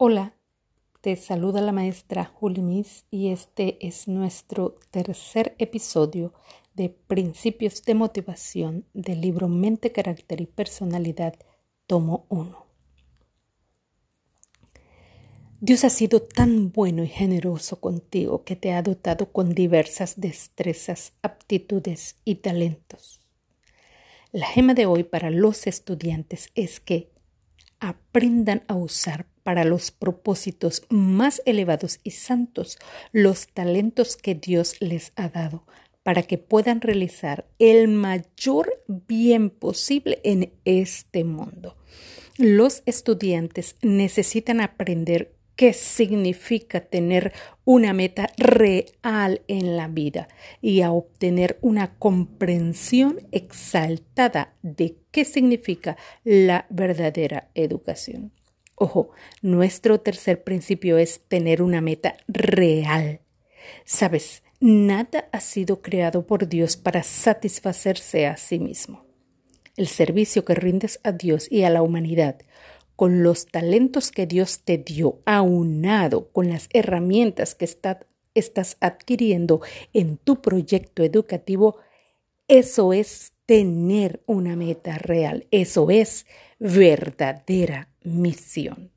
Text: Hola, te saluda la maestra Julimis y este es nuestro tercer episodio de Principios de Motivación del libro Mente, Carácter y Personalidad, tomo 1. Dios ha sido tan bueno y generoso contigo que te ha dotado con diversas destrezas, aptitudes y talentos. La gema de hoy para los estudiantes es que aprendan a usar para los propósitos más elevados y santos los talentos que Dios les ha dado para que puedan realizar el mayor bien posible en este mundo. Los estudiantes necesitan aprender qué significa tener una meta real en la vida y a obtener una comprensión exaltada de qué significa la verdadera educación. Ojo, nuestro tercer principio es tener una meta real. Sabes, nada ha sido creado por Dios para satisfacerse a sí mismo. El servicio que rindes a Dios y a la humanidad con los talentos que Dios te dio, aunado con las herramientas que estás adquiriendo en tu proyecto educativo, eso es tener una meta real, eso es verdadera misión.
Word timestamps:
Hola, 0.00 0.32
te 1.00 1.16
saluda 1.16 1.60
la 1.60 1.72
maestra 1.72 2.24
Julimis 2.24 3.04
y 3.10 3.30
este 3.30 3.84
es 3.84 4.06
nuestro 4.06 4.76
tercer 4.92 5.56
episodio 5.58 6.32
de 6.74 6.88
Principios 6.88 7.82
de 7.82 7.96
Motivación 7.96 8.84
del 8.94 9.20
libro 9.20 9.48
Mente, 9.48 9.90
Carácter 9.90 10.40
y 10.40 10.46
Personalidad, 10.46 11.34
tomo 11.88 12.26
1. 12.28 12.64
Dios 15.60 15.82
ha 15.82 15.90
sido 15.90 16.22
tan 16.22 16.70
bueno 16.70 17.02
y 17.02 17.08
generoso 17.08 17.80
contigo 17.80 18.44
que 18.44 18.54
te 18.54 18.74
ha 18.74 18.82
dotado 18.82 19.32
con 19.32 19.52
diversas 19.52 20.20
destrezas, 20.20 21.12
aptitudes 21.22 22.14
y 22.24 22.36
talentos. 22.36 23.18
La 24.30 24.46
gema 24.46 24.74
de 24.74 24.86
hoy 24.86 25.02
para 25.02 25.30
los 25.30 25.66
estudiantes 25.66 26.50
es 26.54 26.78
que 26.78 27.10
aprendan 27.80 28.62
a 28.68 28.76
usar 28.76 29.26
para 29.48 29.64
los 29.64 29.90
propósitos 29.92 30.82
más 30.90 31.40
elevados 31.46 32.00
y 32.04 32.10
santos 32.10 32.76
los 33.12 33.46
talentos 33.48 34.18
que 34.18 34.34
Dios 34.34 34.76
les 34.80 35.12
ha 35.16 35.30
dado 35.30 35.64
para 36.02 36.22
que 36.22 36.36
puedan 36.36 36.82
realizar 36.82 37.46
el 37.58 37.88
mayor 37.88 38.84
bien 38.86 39.48
posible 39.48 40.20
en 40.22 40.52
este 40.66 41.24
mundo. 41.24 41.78
Los 42.36 42.82
estudiantes 42.84 43.76
necesitan 43.80 44.60
aprender 44.60 45.32
qué 45.56 45.72
significa 45.72 46.80
tener 46.80 47.32
una 47.64 47.94
meta 47.94 48.28
real 48.36 49.40
en 49.48 49.78
la 49.78 49.88
vida 49.88 50.28
y 50.60 50.82
a 50.82 50.90
obtener 50.90 51.56
una 51.62 51.94
comprensión 51.94 53.26
exaltada 53.32 54.52
de 54.60 54.98
qué 55.10 55.24
significa 55.24 55.96
la 56.22 56.66
verdadera 56.68 57.48
educación. 57.54 58.32
Ojo, 58.80 59.10
nuestro 59.42 60.00
tercer 60.00 60.44
principio 60.44 60.98
es 60.98 61.20
tener 61.26 61.62
una 61.62 61.80
meta 61.80 62.16
real. 62.28 63.20
Sabes, 63.84 64.44
nada 64.60 65.28
ha 65.32 65.40
sido 65.40 65.82
creado 65.82 66.28
por 66.28 66.48
Dios 66.48 66.76
para 66.76 67.02
satisfacerse 67.02 68.26
a 68.26 68.36
sí 68.36 68.60
mismo. 68.60 69.04
El 69.76 69.88
servicio 69.88 70.44
que 70.44 70.54
rindes 70.54 71.00
a 71.02 71.10
Dios 71.10 71.50
y 71.50 71.64
a 71.64 71.70
la 71.70 71.82
humanidad 71.82 72.38
con 72.94 73.24
los 73.24 73.46
talentos 73.46 74.12
que 74.12 74.26
Dios 74.26 74.60
te 74.64 74.78
dio, 74.78 75.20
aunado 75.24 76.28
con 76.30 76.48
las 76.48 76.68
herramientas 76.72 77.56
que 77.56 77.64
estás 78.34 78.76
adquiriendo 78.80 79.60
en 79.92 80.18
tu 80.18 80.40
proyecto 80.40 81.02
educativo, 81.02 81.78
eso 82.46 82.92
es 82.92 83.32
tener 83.46 84.20
una 84.26 84.56
meta 84.56 84.98
real, 84.98 85.46
eso 85.50 85.90
es 85.90 86.26
verdadera 86.58 87.88
misión. 88.08 88.90